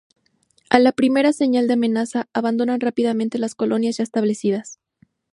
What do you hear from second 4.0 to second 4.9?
establecidas.